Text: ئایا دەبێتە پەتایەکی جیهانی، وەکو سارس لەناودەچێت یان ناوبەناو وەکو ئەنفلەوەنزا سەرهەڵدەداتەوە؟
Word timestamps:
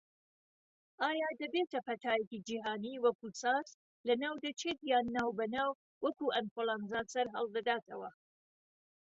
ئایا 1.03 1.29
دەبێتە 1.41 1.79
پەتایەکی 1.87 2.43
جیهانی، 2.47 3.01
وەکو 3.05 3.27
سارس 3.41 3.71
لەناودەچێت 4.07 4.79
یان 4.91 5.05
ناوبەناو 5.17 5.71
وەکو 6.03 6.25
ئەنفلەوەنزا 6.35 7.01
سەرهەڵدەداتەوە؟ 7.13 8.09